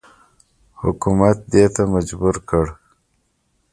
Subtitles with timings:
[0.81, 2.65] حکومت دې ته مجبور کړ.